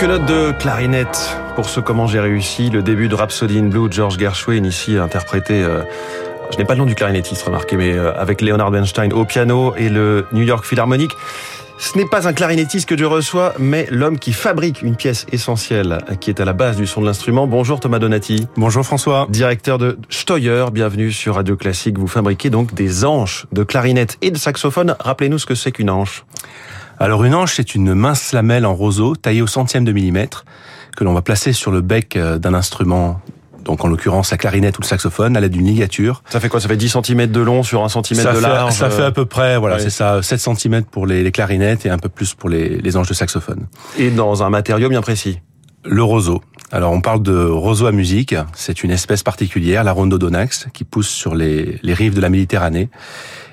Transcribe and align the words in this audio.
Quelques 0.00 0.12
notes 0.12 0.28
de 0.28 0.52
clarinette 0.52 1.36
pour 1.56 1.68
ce 1.68 1.78
comment 1.78 2.06
j'ai 2.06 2.20
réussi. 2.20 2.70
Le 2.70 2.82
début 2.82 3.08
de 3.08 3.14
Rhapsody 3.14 3.58
in 3.58 3.64
Blue, 3.64 3.88
George 3.90 4.18
Gershwin 4.18 4.64
ici 4.64 4.96
interprété. 4.96 5.62
Euh, 5.62 5.82
je 6.50 6.56
n'ai 6.56 6.64
pas 6.64 6.72
le 6.72 6.78
nom 6.78 6.86
du 6.86 6.94
clarinettiste, 6.94 7.42
remarquez, 7.42 7.76
mais 7.76 7.92
euh, 7.92 8.18
avec 8.18 8.40
Leonard 8.40 8.70
Bernstein 8.70 9.12
au 9.12 9.26
piano 9.26 9.74
et 9.76 9.90
le 9.90 10.24
New 10.32 10.40
York 10.40 10.64
Philharmonic. 10.64 11.10
Ce 11.76 11.98
n'est 11.98 12.06
pas 12.06 12.26
un 12.26 12.32
clarinettiste 12.32 12.88
que 12.88 12.96
je 12.96 13.04
reçois, 13.04 13.52
mais 13.58 13.88
l'homme 13.90 14.18
qui 14.18 14.32
fabrique 14.32 14.80
une 14.80 14.96
pièce 14.96 15.26
essentielle 15.32 15.98
qui 16.18 16.30
est 16.30 16.40
à 16.40 16.46
la 16.46 16.54
base 16.54 16.78
du 16.78 16.86
son 16.86 17.02
de 17.02 17.06
l'instrument. 17.06 17.46
Bonjour 17.46 17.78
Thomas 17.78 17.98
Donati. 17.98 18.48
Bonjour 18.56 18.86
François. 18.86 19.26
Directeur 19.28 19.76
de 19.76 19.98
Steuer, 20.08 20.64
bienvenue 20.72 21.12
sur 21.12 21.34
Radio 21.34 21.56
Classique. 21.56 21.98
Vous 21.98 22.08
fabriquez 22.08 22.48
donc 22.48 22.72
des 22.72 23.04
hanches 23.04 23.44
de 23.52 23.64
clarinette 23.64 24.16
et 24.22 24.30
de 24.30 24.38
saxophone. 24.38 24.96
Rappelez-nous 24.98 25.38
ce 25.38 25.44
que 25.44 25.54
c'est 25.54 25.72
qu'une 25.72 25.90
hanche. 25.90 26.24
Alors 27.02 27.24
une 27.24 27.34
hanche, 27.34 27.54
c'est 27.56 27.74
une 27.74 27.94
mince 27.94 28.32
lamelle 28.34 28.66
en 28.66 28.74
roseau 28.74 29.16
taillée 29.16 29.40
au 29.40 29.46
centième 29.46 29.84
de 29.84 29.92
millimètre 29.92 30.44
que 30.98 31.02
l'on 31.02 31.14
va 31.14 31.22
placer 31.22 31.54
sur 31.54 31.70
le 31.70 31.80
bec 31.80 32.14
euh, 32.14 32.38
d'un 32.38 32.52
instrument 32.52 33.22
donc 33.64 33.84
en 33.84 33.88
l'occurrence 33.88 34.30
la 34.30 34.36
clarinette 34.36 34.76
ou 34.78 34.82
le 34.82 34.86
saxophone, 34.86 35.36
à 35.36 35.40
l'aide 35.40 35.52
d'une 35.52 35.66
ligature. 35.66 36.22
Ça 36.28 36.40
fait 36.40 36.48
quoi? 36.48 36.60
Ça 36.60 36.68
fait 36.68 36.76
10 36.76 36.96
cm 37.02 37.26
de 37.26 37.40
long 37.40 37.62
sur 37.62 37.82
1 37.82 37.88
cm 37.88 38.34
de 38.34 38.38
large 38.38 38.72
Ça 38.72 38.90
fait 38.90 39.04
à 39.04 39.12
peu 39.12 39.24
près, 39.24 39.58
voilà, 39.58 39.78
c'est 39.78 39.90
ça, 39.90 40.22
7 40.22 40.40
cm 40.40 40.84
pour 40.84 41.06
les, 41.06 41.30
clarinettes 41.32 41.86
et 41.86 41.90
un 41.90 41.98
peu 41.98 42.08
plus 42.10 42.34
pour 42.34 42.50
les, 42.50 42.78
les 42.78 42.96
anges 42.96 43.08
de 43.08 43.14
saxophone. 43.14 43.66
Et 43.98 44.10
dans 44.10 44.42
un 44.42 44.50
matériau 44.50 44.88
bien 44.88 45.02
précis? 45.02 45.40
Le 45.84 46.02
roseau. 46.02 46.42
Alors 46.72 46.92
on 46.92 47.00
parle 47.00 47.22
de 47.22 47.44
roseau 47.44 47.86
à 47.86 47.92
musique, 47.92 48.34
c'est 48.54 48.82
une 48.82 48.90
espèce 48.90 49.22
particulière, 49.22 49.84
la 49.84 49.92
rhododondax, 49.92 50.68
qui 50.74 50.84
pousse 50.84 51.08
sur 51.08 51.34
les, 51.34 51.78
les 51.82 51.94
rives 51.94 52.14
de 52.14 52.20
la 52.20 52.28
Méditerranée. 52.28 52.90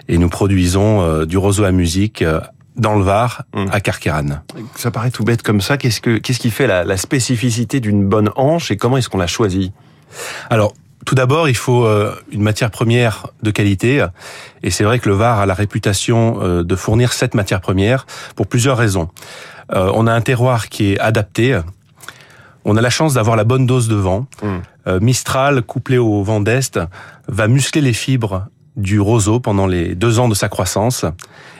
Et 0.09 0.17
nous 0.17 0.29
produisons 0.29 1.01
euh, 1.01 1.25
du 1.25 1.37
roseau 1.37 1.65
à 1.65 1.71
musique 1.71 2.21
euh, 2.21 2.39
dans 2.77 2.95
le 2.95 3.03
Var, 3.03 3.43
hum. 3.53 3.67
à 3.71 3.81
Carqueran. 3.81 4.41
Ça 4.75 4.91
paraît 4.91 5.11
tout 5.11 5.23
bête 5.23 5.43
comme 5.43 5.61
ça. 5.61 5.77
Qu'est-ce 5.77 6.01
que 6.01 6.17
qu'est-ce 6.17 6.39
qui 6.39 6.51
fait 6.51 6.67
la, 6.67 6.83
la 6.83 6.97
spécificité 6.97 7.79
d'une 7.79 8.07
bonne 8.07 8.29
hanche 8.35 8.71
et 8.71 8.77
comment 8.77 8.97
est-ce 8.97 9.09
qu'on 9.09 9.17
la 9.17 9.27
choisit? 9.27 9.73
Alors. 10.49 10.73
Tout 11.05 11.15
d'abord, 11.15 11.47
il 11.47 11.55
faut 11.55 11.85
euh, 11.85 12.13
une 12.33 12.41
matière 12.41 12.69
première 12.69 13.27
de 13.41 13.49
qualité, 13.49 14.05
et 14.61 14.71
c'est 14.71 14.83
vrai 14.83 14.99
que 14.99 15.07
le 15.07 15.15
Var 15.15 15.39
a 15.39 15.45
la 15.45 15.53
réputation 15.53 16.39
euh, 16.41 16.63
de 16.63 16.75
fournir 16.75 17.13
cette 17.13 17.33
matière 17.33 17.61
première 17.61 18.05
pour 18.35 18.45
plusieurs 18.45 18.77
raisons. 18.77 19.07
Euh, 19.71 19.89
on 19.93 20.05
a 20.05 20.11
un 20.11 20.19
terroir 20.19 20.67
qui 20.67 20.91
est 20.91 20.99
adapté, 20.99 21.61
on 22.65 22.75
a 22.75 22.81
la 22.81 22.89
chance 22.89 23.13
d'avoir 23.13 23.37
la 23.37 23.45
bonne 23.45 23.65
dose 23.65 23.87
de 23.87 23.95
vent. 23.95 24.25
Hum. 24.41 24.61
Mistral, 24.99 25.61
couplé 25.61 25.97
au 25.97 26.23
vent 26.23 26.41
d'Est, 26.41 26.77
va 27.29 27.47
muscler 27.47 27.79
les 27.81 27.93
fibres 27.93 28.47
du 28.77 28.99
roseau 28.99 29.39
pendant 29.39 29.67
les 29.67 29.95
deux 29.95 30.19
ans 30.19 30.29
de 30.29 30.35
sa 30.35 30.47
croissance. 30.47 31.05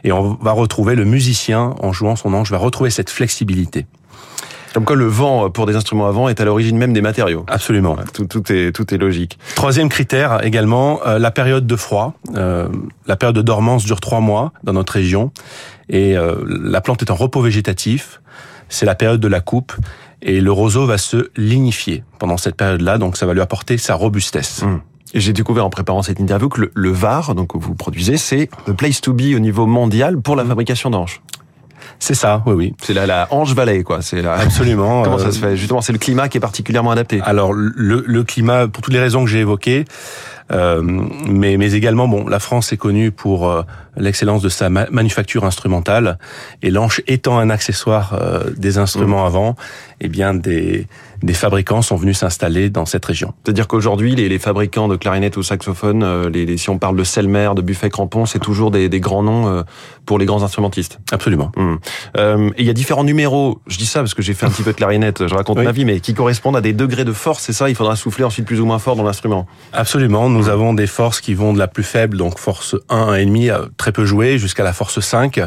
Et 0.03 0.11
on 0.11 0.35
va 0.35 0.51
retrouver 0.51 0.95
le 0.95 1.03
musicien, 1.03 1.75
en 1.81 1.91
jouant 1.91 2.15
son 2.15 2.33
ange, 2.33 2.51
va 2.51 2.57
retrouver 2.57 2.89
cette 2.89 3.09
flexibilité. 3.09 3.85
Comme 4.73 4.85
quoi 4.85 4.95
le 4.95 5.07
vent 5.07 5.49
pour 5.49 5.65
des 5.65 5.75
instruments 5.75 6.07
à 6.07 6.11
vent 6.11 6.29
est 6.29 6.39
à 6.39 6.45
l'origine 6.45 6.77
même 6.77 6.93
des 6.93 7.01
matériaux. 7.01 7.45
Absolument. 7.47 7.97
Tout, 8.13 8.25
tout, 8.25 8.51
est, 8.51 8.71
tout 8.71 8.93
est 8.93 8.97
logique. 8.99 9.39
Troisième 9.55 9.89
critère 9.89 10.45
également, 10.45 10.99
euh, 11.07 11.17
la 11.17 11.31
période 11.31 11.65
de 11.65 11.75
froid. 11.75 12.13
Euh, 12.35 12.67
la 13.07 13.15
période 13.15 13.35
de 13.35 13.41
dormance 13.41 13.85
dure 13.85 13.99
trois 13.99 14.19
mois 14.19 14.53
dans 14.63 14.73
notre 14.73 14.93
région. 14.93 15.31
Et 15.89 16.15
euh, 16.15 16.35
la 16.47 16.81
plante 16.81 17.01
est 17.01 17.09
en 17.09 17.15
repos 17.15 17.41
végétatif. 17.41 18.21
C'est 18.69 18.85
la 18.85 18.93
période 18.93 19.19
de 19.19 19.27
la 19.27 19.39
coupe. 19.39 19.73
Et 20.21 20.41
le 20.41 20.51
roseau 20.51 20.85
va 20.85 20.99
se 20.99 21.29
lignifier 21.35 22.03
pendant 22.19 22.37
cette 22.37 22.55
période-là. 22.55 22.99
Donc 22.99 23.17
ça 23.17 23.25
va 23.25 23.33
lui 23.33 23.41
apporter 23.41 23.79
sa 23.79 23.95
robustesse. 23.95 24.61
Hum. 24.61 24.81
J'ai 25.13 25.33
découvert 25.33 25.65
en 25.65 25.69
préparant 25.69 26.01
cette 26.01 26.19
interview 26.19 26.49
que 26.49 26.69
le, 26.73 26.91
VAR, 26.91 27.33
donc 27.35 27.53
que 27.53 27.57
vous 27.57 27.75
produisez, 27.75 28.17
c'est 28.17 28.49
the 28.65 28.73
place 28.73 29.01
to 29.01 29.13
be 29.13 29.33
au 29.35 29.39
niveau 29.39 29.65
mondial 29.65 30.19
pour 30.19 30.35
la 30.35 30.45
fabrication 30.45 30.89
d'anches. 30.89 31.21
C'est 31.99 32.13
ça, 32.13 32.43
oui, 32.45 32.53
oui. 32.53 32.75
C'est 32.81 32.93
la, 32.93 33.05
la 33.07 33.27
Ange 33.31 33.55
Valley, 33.55 33.83
quoi. 33.83 34.01
C'est 34.01 34.21
la... 34.21 34.33
absolument. 34.33 35.01
Comment 35.03 35.17
ça 35.17 35.31
se 35.31 35.39
fait? 35.39 35.55
Justement, 35.57 35.81
c'est 35.81 35.93
le 35.93 35.99
climat 35.99 36.27
qui 36.29 36.37
est 36.37 36.41
particulièrement 36.41 36.91
adapté. 36.91 37.21
Alors 37.23 37.53
le, 37.53 38.03
le 38.05 38.23
climat, 38.23 38.67
pour 38.67 38.83
toutes 38.83 38.93
les 38.93 38.99
raisons 38.99 39.23
que 39.23 39.29
j'ai 39.29 39.39
évoquées, 39.39 39.85
euh, 39.85 40.36
mais, 40.51 41.57
mais 41.57 41.73
également, 41.73 42.07
bon, 42.07 42.27
la 42.27 42.39
France 42.39 42.71
est 42.71 42.77
connue 42.77 43.11
pour 43.11 43.49
euh, 43.49 43.63
l'excellence 43.97 44.41
de 44.41 44.49
sa 44.49 44.69
manufacture 44.69 45.45
instrumentale, 45.45 46.17
et 46.61 46.71
l'anche 46.71 47.01
étant 47.07 47.37
un 47.37 47.49
accessoire 47.49 48.13
euh, 48.13 48.51
des 48.55 48.77
instruments 48.77 49.23
mmh. 49.23 49.27
avant, 49.27 49.55
eh 49.99 50.07
bien 50.07 50.33
des 50.33 50.87
des 51.23 51.33
fabricants 51.33 51.81
sont 51.81 51.95
venus 51.95 52.19
s'installer 52.19 52.69
dans 52.69 52.85
cette 52.85 53.03
région. 53.05 53.33
C'est-à-dire 53.43 53.67
qu'aujourd'hui, 53.67 54.15
les, 54.15 54.29
les, 54.29 54.39
fabricants 54.39 54.87
de 54.87 54.95
clarinettes 54.95 55.37
ou 55.37 55.43
saxophones, 55.43 56.03
euh, 56.03 56.29
les, 56.29 56.45
les, 56.45 56.57
si 56.57 56.69
on 56.69 56.77
parle 56.77 56.95
de 56.95 57.03
Selmer, 57.03 57.51
de 57.55 57.61
Buffet 57.61 57.89
Crampon, 57.89 58.25
c'est 58.25 58.39
toujours 58.39 58.71
des, 58.71 58.89
des, 58.89 58.99
grands 58.99 59.23
noms 59.23 59.47
euh, 59.47 59.63
pour 60.05 60.19
les 60.19 60.25
grands 60.25 60.43
instrumentistes. 60.43 60.99
Absolument. 61.11 61.51
Mmh. 61.55 61.75
Euh, 62.17 62.49
et 62.49 62.61
il 62.61 62.67
y 62.67 62.69
a 62.69 62.73
différents 62.73 63.03
numéros. 63.03 63.59
Je 63.67 63.77
dis 63.77 63.85
ça 63.85 63.99
parce 63.99 64.13
que 64.13 64.21
j'ai 64.21 64.33
fait 64.33 64.45
un 64.45 64.49
petit 64.49 64.63
peu 64.63 64.71
de 64.71 64.77
clarinette, 64.77 65.27
je 65.27 65.33
raconte 65.33 65.57
ma 65.57 65.71
vie, 65.71 65.85
mais 65.85 65.99
qui 65.99 66.13
correspondent 66.13 66.57
à 66.57 66.61
des 66.61 66.73
degrés 66.73 67.05
de 67.05 67.13
force. 67.13 67.43
C'est 67.43 67.53
ça, 67.53 67.69
il 67.69 67.75
faudra 67.75 67.95
souffler 67.95 68.23
ensuite 68.23 68.45
plus 68.45 68.61
ou 68.61 68.65
moins 68.65 68.79
fort 68.79 68.95
dans 68.95 69.03
l'instrument. 69.03 69.47
Absolument. 69.73 70.29
Nous 70.37 70.49
avons 70.49 70.73
des 70.73 70.87
forces 70.87 71.21
qui 71.21 71.33
vont 71.33 71.53
de 71.53 71.59
la 71.59 71.67
plus 71.67 71.83
faible, 71.83 72.17
donc 72.17 72.39
force 72.39 72.75
1, 72.89 73.13
1,5, 73.13 73.69
très 73.77 73.91
peu 73.91 74.05
jouée, 74.05 74.37
jusqu'à 74.37 74.63
la 74.63 74.73
force 74.73 74.99
5. 74.99 75.41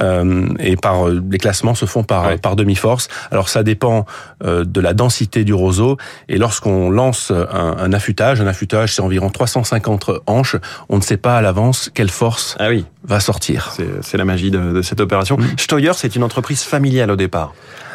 Euh, 0.00 0.46
et 0.60 0.76
par 0.76 1.08
euh, 1.08 1.20
les 1.30 1.38
classements 1.38 1.74
se 1.74 1.84
font 1.84 2.04
par 2.04 2.38
par 2.38 2.56
demi-force. 2.56 3.08
Alors 3.30 3.48
ça 3.48 3.62
dépend 3.62 4.06
euh, 4.44 4.64
de 4.64 4.80
la 4.80 4.94
densité 4.94 5.42
du 5.42 5.52
roseau 5.52 5.96
et 6.28 6.38
lorsqu'on 6.38 6.90
lance 6.90 7.32
un, 7.32 7.76
un, 7.76 7.92
affûtage, 7.92 8.40
un 8.40 8.46
affûtage 8.46 8.94
c'est 8.94 9.02
environ 9.02 9.30
350 9.30 10.10
hanches, 10.26 10.56
on 10.88 10.96
ne 10.96 11.02
sait 11.02 11.16
pas 11.16 11.36
à 11.36 11.40
l'avance 11.42 11.90
quelle 11.92 12.10
force 12.10 12.56
ah 12.60 12.68
oui. 12.68 12.84
va 13.04 13.20
sortir. 13.20 13.74
C'est 14.02 14.16
la 14.16 14.24
magie 14.24 14.50
de, 14.50 14.72
de 14.72 14.82
cette 14.82 15.00
opération. 15.00 15.36
Mmh. 15.36 15.46
Steuer, 15.56 15.92
c'est 15.94 16.14
une 16.14 16.22
entreprise 16.22 16.62
familiale 16.62 17.10
au 17.10 17.16
départ. 17.16 17.52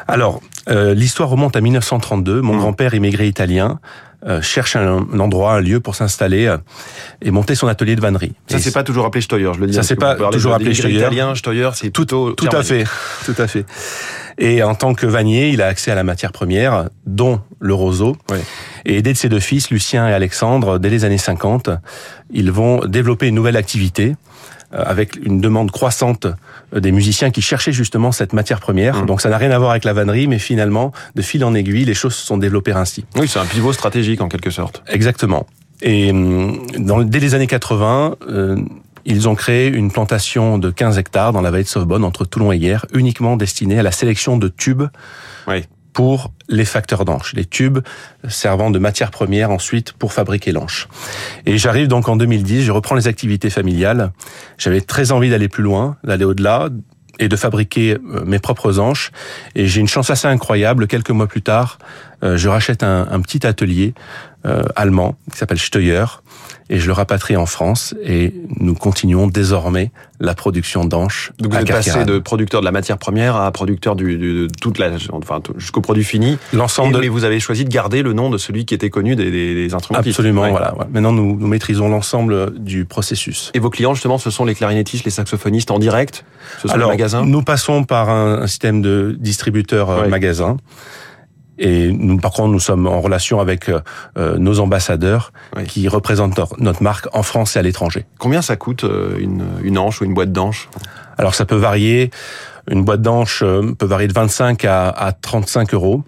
Alors, 0.08 0.42
l'histoire 0.68 1.30
remonte 1.30 1.56
à 1.56 1.62
1932. 1.62 2.42
Mon 2.42 2.54
mmh. 2.54 2.60
grand-père, 2.60 2.94
immigré 2.94 3.28
italien, 3.28 3.80
euh, 4.28 4.42
cherche 4.42 4.76
un, 4.76 5.20
endroit, 5.20 5.54
un 5.54 5.62
lieu 5.62 5.80
pour 5.80 5.96
s'installer 5.96 6.48
euh, 6.48 6.58
et 7.22 7.32
monter 7.32 7.54
son 7.54 7.68
atelier 7.68 7.96
de 7.96 8.02
vannerie. 8.02 8.34
Ça 8.48 8.60
c'est 8.60 8.74
pas 8.74 8.84
toujours 8.84 9.06
appelé 9.06 9.22
Steuer, 9.22 9.52
je 9.54 9.60
le 9.60 9.68
dis. 9.68 9.74
Ça 9.74 9.84
c'est 9.84 9.96
pas 9.96 10.16
toujours 10.32 10.54
appelé 10.54 10.74
Steuer. 10.74 10.94
Italien, 10.94 11.36
Steuer, 11.36 11.70
c'est 11.76 11.92
tout, 11.92 12.06
tout 12.06 12.36
à 12.52 12.64
fait, 12.64 12.86
tout 13.26 13.36
à 13.38 13.48
fait. 13.48 13.66
Et 14.38 14.64
en 14.64 14.76
tant 14.76 14.94
que 14.94 15.06
vannier, 15.06 15.50
il 15.50 15.62
a 15.62 15.68
accès 15.68 15.92
à 15.92 15.96
la 15.96 16.04
matière 16.04 16.32
première, 16.32 16.90
dont 17.06 17.40
le 17.60 17.74
roseau. 17.74 18.18
Ouais. 18.30 18.42
Et 18.86 18.98
aidé 18.98 19.14
de 19.14 19.18
ses 19.18 19.30
deux 19.30 19.40
fils, 19.40 19.70
Lucien 19.70 20.08
et 20.08 20.14
Alexandre, 20.14 20.78
dès 20.78 20.90
les 20.90 21.06
années 21.06 21.18
50, 21.18 21.70
ils 22.32 22.52
vont 22.52 22.80
développer 22.86 23.28
une 23.28 23.36
nouvelle 23.36 23.56
activité 23.56 24.16
avec 24.72 25.16
une 25.24 25.42
demande 25.42 25.72
croissante 25.72 26.28
euh, 26.74 26.80
des 26.80 26.92
musiciens 26.92 27.32
qui 27.32 27.42
cherchaient 27.42 27.72
justement 27.72 28.12
cette 28.12 28.34
matière 28.34 28.60
première. 28.60 29.04
Mmh. 29.04 29.06
Donc 29.06 29.22
ça 29.22 29.30
n'a 29.30 29.38
rien 29.38 29.52
à 29.52 29.58
voir 29.58 29.72
avec 29.72 29.84
la 29.84 29.94
vannerie, 29.94 30.28
mais 30.28 30.40
finalement, 30.40 30.92
de 31.16 31.22
fil 31.22 31.44
en 31.44 31.54
aiguille, 31.54 31.86
les 31.86 31.94
choses 31.94 32.16
se 32.16 32.26
sont 32.26 32.38
développées 32.38 32.74
ainsi. 32.74 33.06
Oui, 33.16 33.28
c'est 33.28 33.40
un 33.40 33.46
pivot 33.46 33.74
stratégique 33.74 34.22
en 34.22 34.28
quelque 34.28 34.50
sorte. 34.50 34.84
Exactement. 34.88 35.46
Et 35.82 36.12
hum, 36.12 36.66
dans, 36.78 37.02
dès 37.02 37.20
les 37.20 37.36
années 37.36 37.48
80, 37.48 38.16
euh, 38.30 38.58
ils 39.06 39.30
ont 39.30 39.36
créé 39.36 39.68
une 39.68 39.92
plantation 39.92 40.58
de 40.58 40.72
15 40.72 40.98
hectares 40.98 41.32
dans 41.32 41.42
la 41.42 41.52
vallée 41.52 41.64
de 41.64 41.70
Sauvebonne, 41.70 42.04
entre 42.04 42.26
Toulon 42.26 42.52
et 42.52 42.58
Hier, 42.58 42.86
uniquement 42.94 43.38
destinée 43.38 43.80
à 43.80 43.84
la 43.84 43.92
sélection 43.92 44.38
de 44.38 44.48
tubes 44.48 44.84
oui 45.48 45.64
pour 45.96 46.32
les 46.50 46.66
facteurs 46.66 47.06
d'anche, 47.06 47.34
les 47.34 47.46
tubes 47.46 47.80
servant 48.28 48.72
de 48.72 48.80
matière 48.80 49.12
première 49.12 49.52
ensuite 49.52 49.94
pour 49.94 50.14
fabriquer 50.14 50.52
l'anche. 50.52 50.88
Et 51.46 51.58
j'arrive 51.58 51.88
donc 51.88 52.08
en 52.10 52.16
2010, 52.16 52.64
je 52.64 52.72
reprends 52.72 52.96
les 52.96 53.08
activités 53.08 53.50
familiales. 53.50 54.12
J'avais 54.58 54.82
très 54.82 55.12
envie 55.12 55.30
d'aller 55.30 55.48
plus 55.48 55.64
loin, 55.64 55.98
d'aller 56.04 56.26
au-delà 56.26 56.70
et 57.20 57.30
de 57.30 57.36
fabriquer 57.36 57.94
euh, 57.94 58.26
mes 58.26 58.40
propres 58.40 58.80
anches. 58.80 59.12
Et 59.56 59.68
j'ai 59.68 59.80
une 59.80 59.88
chance 59.88 60.10
assez 60.10 60.28
incroyable. 60.28 60.88
Quelques 60.88 61.12
mois 61.12 61.28
plus 61.28 61.42
tard, 61.42 61.80
euh, 62.24 62.38
je 62.38 62.50
rachète 62.50 62.84
un, 62.84 63.08
un 63.10 63.22
petit 63.22 63.48
atelier 63.48 63.94
allemand 64.76 65.16
qui 65.32 65.38
s'appelle 65.38 65.60
Steuer 65.60 66.06
et 66.70 66.80
je 66.80 66.88
le 66.88 66.94
rapatrie 66.94 67.38
en 67.38 67.46
France 67.46 67.94
et 68.04 68.34
nous 68.60 68.74
continuons 68.74 69.28
désormais 69.28 69.92
la 70.20 70.34
production 70.34 70.84
d'anches. 70.86 71.32
Donc 71.40 71.54
vous 71.54 71.60
êtes 71.60 71.68
passé 71.68 72.06
de 72.06 72.18
producteur 72.20 72.62
de 72.62 72.66
la 72.66 72.72
matière 72.72 72.98
première 72.98 73.36
à 73.36 73.52
producteur 73.52 73.96
du, 73.96 74.18
de 74.18 74.48
toute 74.62 74.80
la, 74.80 74.90
enfin 75.12 75.42
jusqu'au 75.58 75.82
produit 75.82 76.04
fini. 76.04 76.38
L'ensemble. 76.54 76.96
De... 76.96 77.00
Mais 77.02 77.08
vous 77.08 77.24
avez 77.24 77.40
choisi 77.40 77.66
de 77.66 77.70
garder 77.70 78.02
le 78.02 78.14
nom 78.14 78.30
de 78.30 78.38
celui 78.38 78.66
qui 78.66 78.74
était 78.74 78.90
connu 78.90 79.16
des, 79.16 79.30
des, 79.30 79.54
des 79.54 79.74
instruments. 79.74 80.00
Absolument, 80.00 80.50
voilà. 80.50 80.74
Maintenant 80.92 81.12
nous, 81.12 81.38
nous 81.38 81.48
maîtrisons 81.48 81.90
l'ensemble 81.90 82.58
du 82.60 82.86
processus. 82.86 83.52
Et 83.54 83.60
vos 83.60 83.70
clients 83.70 83.94
justement, 83.94 84.18
ce 84.18 84.30
sont 84.32 84.46
les 84.46 84.56
clarinettistes, 84.56 85.06
les 85.06 85.12
saxophonistes 85.12 85.70
en 85.72 85.80
direct? 85.80 86.26
Ce 86.62 86.68
sont 86.68 86.74
Alors, 86.74 86.90
les 86.90 86.98
magasins? 86.98 87.26
Nous 87.26 87.44
passons 87.44 87.84
par 87.84 88.10
un, 88.10 88.42
un 88.42 88.48
système 88.48 88.82
de 88.82 89.16
distributeur 89.20 89.90
euh, 89.90 90.04
Oui. 90.04 90.10
magasin. 90.10 90.58
Et 91.58 91.92
nous, 91.92 92.18
par 92.18 92.32
contre, 92.32 92.50
nous 92.50 92.60
sommes 92.60 92.86
en 92.88 93.00
relation 93.02 93.40
avec 93.40 93.70
euh, 93.70 94.38
nos 94.38 94.60
ambassadeurs 94.60 95.32
Oui. 95.56 95.64
qui 95.66 95.88
représentent 95.88 96.38
notre- 96.60 96.84
marque 96.84 97.08
en 97.14 97.24
France 97.24 97.56
et 97.56 97.60
à 97.60 97.62
l'étranger. 97.62 98.06
Combien 98.20 98.42
ça 98.42 98.56
coûte 98.58 98.84
euh, 98.84 99.18
une, 99.20 99.46
une 99.64 99.78
hanche 99.78 100.02
ou 100.02 100.06
une 100.06 100.14
boîte 100.14 100.32
d'anches 100.34 100.70
Alors 101.18 101.34
ça 101.36 101.46
peut 101.46 101.56
varier. 101.56 102.12
Une 102.70 102.84
boîte 102.84 103.02
d'anches 103.02 103.42
euh, 103.44 103.74
peut 103.78 103.86
varier 103.86 104.08
de 104.08 104.14
25 104.14 104.66
à, 104.66 104.90
à 104.90 105.12
35 105.14 105.74
euros. 105.74 106.04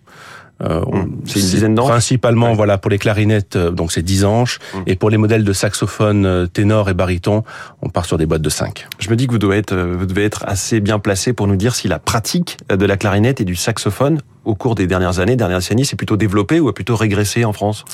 Euh, 0.64 0.82
Hum, 0.88 1.18
c'est 1.28 1.40
une 1.40 1.46
dizaine 1.46 1.76
d'anches 1.76 1.90
Principalement, 1.92 2.48
Ouais. 2.50 2.56
voilà, 2.56 2.80
pour 2.80 2.90
les 2.90 2.98
clarinettes, 2.98 3.56
euh, 3.56 3.70
donc 3.70 3.92
c'est 3.92 4.02
10 4.02 4.26
anches. 4.26 4.58
Hum. 4.74 4.82
Et 4.88 4.96
pour 4.96 5.12
les 5.12 5.18
modèles 5.18 5.44
de 5.44 5.54
saxophone 5.54 6.26
euh, 6.26 6.48
ténor 6.48 6.90
et 6.90 6.96
baryton, 6.96 7.44
on 7.84 7.90
part 7.90 8.06
sur 8.06 8.18
des 8.18 8.26
boîtes 8.26 8.42
de 8.42 8.50
5. 8.50 8.88
Je 8.98 9.08
me 9.12 9.16
dis 9.16 9.28
que 9.28 9.34
vous 9.34 9.38
devez 9.38 9.58
être, 9.60 9.74
euh, 9.74 9.96
vous 9.96 10.08
devez 10.08 10.26
être 10.26 10.44
assez 10.48 10.80
bien 10.80 10.98
placé 10.98 11.32
pour 11.32 11.46
nous 11.46 11.58
dire 11.58 11.76
si 11.76 11.88
la 11.88 12.00
pratique 12.00 12.58
de 12.76 12.86
la 12.88 12.98
clarinette 12.98 13.40
et 13.40 13.46
du 13.46 13.56
saxophone 13.56 14.20
au 14.48 14.56
cours 14.56 14.76
des 14.76 14.88
dernières 14.88 15.20
années, 15.20 15.36
dernières 15.36 15.60
décennies, 15.60 15.86
s'est 15.86 15.96
plutôt 15.96 16.18
développée 16.18 16.60
ou 16.60 16.70
a 16.70 16.74
plutôt 16.74 16.96
régressé 16.96 17.46
en 17.46 17.54
France? 17.54 17.86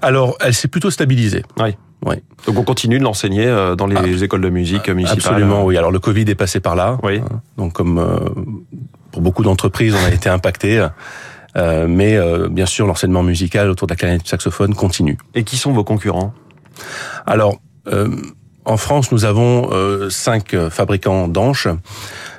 Alors, 0.00 0.36
elle 0.40 0.54
s'est 0.54 0.68
plutôt 0.68 0.90
stabilisée. 0.90 1.44
Oui. 1.58 1.76
Oui. 2.06 2.14
Donc 2.46 2.56
on 2.56 2.62
continue 2.62 3.00
de 3.00 3.04
l'enseigner 3.04 3.46
euh, 3.46 3.74
dans 3.74 3.88
les 3.88 4.22
écoles 4.22 4.40
de 4.40 4.50
musique 4.50 4.88
municipales. 4.88 5.34
Absolument, 5.34 5.64
oui. 5.64 5.76
Alors 5.76 5.90
le 5.90 5.98
Covid 5.98 6.26
est 6.28 6.36
passé 6.36 6.60
par 6.60 6.76
là. 6.76 6.96
Oui. 7.02 7.18
Hein. 7.18 7.40
Donc 7.56 7.72
comme 7.72 7.98
euh, 7.98 8.20
pour 9.10 9.20
beaucoup 9.20 9.42
d'entreprises, 9.42 9.96
on 10.00 10.04
a 10.06 10.14
été 10.14 10.28
impacté. 10.28 10.86
Euh, 11.56 11.88
mais 11.88 12.16
bien 12.50 12.66
sûr, 12.66 12.86
l'enseignement 12.86 13.24
musical 13.24 13.68
autour 13.68 13.88
de 13.88 13.92
la 13.92 13.96
clarinette 13.96 14.20
et 14.20 14.24
du 14.24 14.30
saxophone 14.30 14.74
continue. 14.74 15.18
Et 15.34 15.42
qui 15.42 15.56
sont 15.56 15.72
vos 15.72 15.82
concurrents? 15.82 16.32
Alors, 17.26 17.58
euh, 17.88 18.08
en 18.68 18.76
France, 18.76 19.10
nous 19.12 19.24
avons 19.24 19.70
euh, 19.72 20.10
cinq 20.10 20.54
euh, 20.54 20.70
fabricants 20.70 21.28
d'anches. 21.28 21.66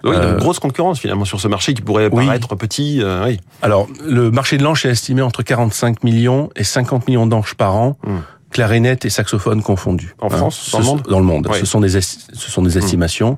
Oui, 0.03 0.15
Euh, 0.15 0.33
une 0.33 0.37
grosse 0.39 0.59
concurrence 0.59 0.99
finalement 0.99 1.25
sur 1.25 1.39
ce 1.41 1.47
marché 1.47 1.73
qui 1.73 1.81
pourrait 1.81 2.09
oui. 2.11 2.25
paraître 2.25 2.55
petit. 2.55 3.01
euh, 3.01 3.25
oui. 3.25 3.39
Alors, 3.61 3.87
le 4.05 4.31
marché 4.31 4.57
de 4.57 4.63
l'anche 4.63 4.85
est 4.85 4.89
estimé 4.91 5.21
entre 5.21 5.43
45 5.43 6.03
millions 6.03 6.49
et 6.55 6.63
50 6.63 7.07
millions 7.07 7.27
d'anches 7.27 7.55
par 7.55 7.75
an, 7.75 7.97
Hmm. 8.05 8.19
clarinette 8.51 9.05
et 9.05 9.09
saxophone 9.09 9.61
confondus. 9.61 10.15
En 10.21 10.29
France, 10.29 10.55
Ce 10.57 10.71
dans 10.71 10.79
le 10.79 10.85
monde 10.85 11.01
Dans 11.09 11.19
le 11.19 11.25
monde. 11.25 11.47
Oui. 11.51 11.57
Ce 11.59 11.65
sont 11.65 11.81
des 11.81 11.97
esti- 11.97 12.25
ce 12.33 12.49
sont 12.49 12.61
des 12.61 12.77
estimations. 12.77 13.37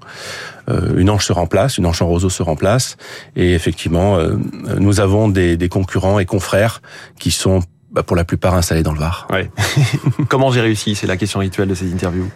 Euh, 0.69 0.95
une 0.97 1.09
anche 1.09 1.25
se 1.25 1.33
remplace, 1.33 1.77
une 1.79 1.85
anche 1.87 2.01
en 2.01 2.07
roseau 2.07 2.29
se 2.29 2.43
remplace, 2.43 2.95
et 3.35 3.53
effectivement, 3.53 4.17
euh, 4.17 4.35
nous 4.79 4.99
avons 4.99 5.27
des, 5.27 5.57
des 5.57 5.67
concurrents 5.69 6.19
et 6.19 6.25
confrères 6.25 6.81
qui 7.19 7.31
sont 7.31 7.61
bah, 7.91 8.03
pour 8.03 8.15
la 8.15 8.23
plupart 8.23 8.53
installés 8.53 8.83
dans 8.83 8.93
le 8.93 8.99
Var. 8.99 9.27
Ouais. 9.31 9.49
Comment 10.29 10.51
j'ai 10.51 10.61
réussi? 10.61 10.95
C'est 10.95 11.07
la 11.07 11.17
question 11.17 11.39
rituelle 11.39 11.67
de 11.67 11.75
ces 11.75 11.91
interviews. 11.91 12.29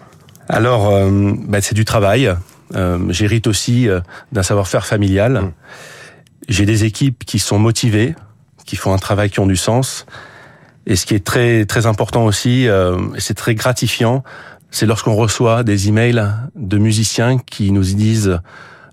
Alors, 0.50 0.90
euh, 0.90 1.34
bah, 1.48 1.62
c'est 1.62 1.76
du 1.76 1.86
travail. 1.86 2.34
Euh, 2.76 3.00
J'hérite 3.10 3.48
aussi 3.48 3.88
euh, 3.88 4.02
d'un 4.32 4.44
savoir-faire 4.44 4.86
familial. 4.86 5.34
Mm. 5.34 5.52
J'ai 6.50 6.66
des 6.66 6.84
équipes 6.84 7.24
qui 7.26 7.40
sont 7.40 7.60
motivées, 7.60 8.16
qui 8.66 8.76
font 8.76 8.94
un 8.94 8.98
travail 8.98 9.30
qui 9.30 9.40
ont 9.40 9.48
du 9.48 9.56
sens. 9.56 10.06
Et 10.88 10.96
ce 10.96 11.06
qui 11.06 11.16
est 11.16 11.26
très 11.26 11.66
très 11.66 11.86
important 11.86 12.26
aussi, 12.26 12.68
euh, 12.68 12.98
c'est 13.18 13.34
très 13.34 13.56
gratifiant, 13.56 14.24
c'est 14.70 14.86
lorsqu'on 14.86 15.16
reçoit 15.16 15.64
des 15.64 15.88
emails 15.88 16.24
de 16.56 16.78
musiciens 16.78 17.40
qui 17.40 17.72
nous 17.72 17.84
disent 17.84 18.40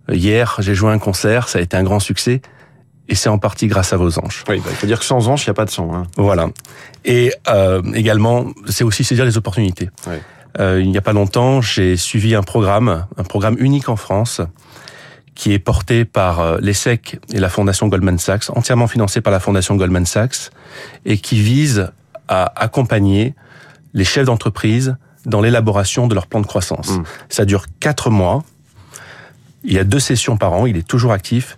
euh, 0.09 0.15
hier 0.15 0.57
j'ai 0.61 0.75
joué 0.75 0.91
un 0.91 0.99
concert, 0.99 1.49
ça 1.49 1.59
a 1.59 1.63
été 1.63 1.77
un 1.77 1.83
grand 1.83 2.01
succès, 2.01 2.41
et 3.09 3.15
c'est 3.15 3.29
en 3.29 3.39
partie 3.39 3.67
grâce 3.67 3.93
à 3.93 3.99
vos 3.99 4.19
anges. 4.19 4.45
Oui, 4.49 4.59
bah, 4.61 4.71
il 4.71 4.77
faut 4.77 4.87
dire 4.87 4.99
que 5.01 5.05
sans 5.05 5.29
ange, 5.29 5.43
il 5.43 5.49
n'y 5.49 5.51
a 5.51 5.55
pas 5.55 5.67
de 5.67 5.71
son. 5.71 5.93
Hein. 5.93 6.05
Voilà. 6.17 6.49
Et 7.05 7.33
euh, 7.49 7.83
également, 7.95 8.47
c'est 8.69 8.85
aussi 8.85 9.05
saisir 9.05 9.27
les 9.27 9.37
opportunités. 9.37 9.91
Ouais. 10.07 10.23
Euh, 10.59 10.81
il 10.83 10.91
n'y 10.91 10.99
a 10.99 11.03
pas 11.03 11.13
longtemps, 11.13 11.61
j'ai 11.61 11.97
suivi 11.97 12.35
un 12.35 12.43
programme, 12.43 13.07
un 13.17 13.25
programme 13.25 13.57
unique 13.59 13.89
en 13.89 13.97
France, 13.97 14.41
qui 15.35 15.53
est 15.53 15.59
porté 15.59 16.05
par 16.05 16.41
euh, 16.41 16.59
l'ESSEC 16.61 17.19
et 17.33 17.41
la 17.41 17.49
Fondation 17.49 17.89
Goldman 17.89 18.19
Sachs, 18.19 18.51
entièrement 18.51 18.87
financé 18.87 19.21
par 19.21 19.33
la 19.33 19.41
Fondation 19.41 19.77
Goldman 19.77 20.05
Sachs, 20.05 20.51
et 21.05 21.19
qui 21.19 21.41
vise 21.41 21.91
à 22.29 22.53
accompagner 22.57 23.35
les 23.95 24.05
chefs 24.05 24.27
d'entreprise 24.27 24.97
dans 25.25 25.41
l'élaboration 25.41 26.07
de 26.07 26.15
leur 26.15 26.27
plan 26.27 26.41
de 26.41 26.47
croissance. 26.47 26.91
Mm. 26.91 27.03
Ça 27.29 27.45
dure 27.45 27.67
quatre 27.81 28.11
mois. 28.11 28.45
Il 29.65 29.73
y 29.73 29.79
a 29.79 29.85
deux 29.85 30.01
sessions 30.01 30.37
par 30.37 30.53
an. 30.53 30.67
Il 30.67 30.77
est 30.77 30.87
toujours 30.87 31.13
actif, 31.13 31.57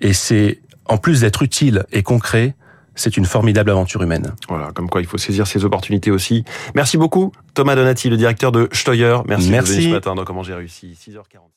et 0.00 0.12
c'est 0.12 0.60
en 0.84 0.98
plus 0.98 1.20
d'être 1.20 1.42
utile 1.42 1.84
et 1.92 2.02
concret, 2.02 2.54
c'est 2.96 3.16
une 3.16 3.24
formidable 3.24 3.70
aventure 3.70 4.02
humaine. 4.02 4.34
Voilà, 4.48 4.72
comme 4.72 4.88
quoi 4.88 5.00
il 5.00 5.06
faut 5.06 5.18
saisir 5.18 5.46
ces 5.46 5.64
opportunités 5.64 6.10
aussi. 6.10 6.44
Merci 6.74 6.96
beaucoup, 6.98 7.32
Thomas 7.54 7.76
Donati, 7.76 8.08
le 8.08 8.16
directeur 8.16 8.50
de 8.50 8.68
Steuer. 8.72 9.18
Merci, 9.28 9.50
Merci. 9.50 9.82
ce 9.84 9.88
matin 9.88 10.14
dans 10.14 10.24
Comment 10.24 10.42
j'ai 10.42 10.54
réussi. 10.54 10.98
6h40. 10.98 11.55